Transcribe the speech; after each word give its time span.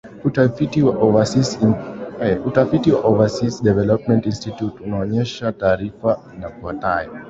Utafiti 0.27 0.79
kutoka 2.43 3.07
Overseas 3.09 3.63
Development 3.63 4.25
Institute 4.25 4.83
unaonesha 4.83 5.51
taarifa 5.51 6.19
ifuatayo 6.49 7.11